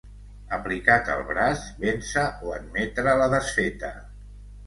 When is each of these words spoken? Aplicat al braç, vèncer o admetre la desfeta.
Aplicat 0.55 1.09
al 1.15 1.19
braç, 1.31 1.65
vèncer 1.83 2.23
o 2.47 2.55
admetre 2.57 3.15
la 3.23 3.27
desfeta. 3.37 3.93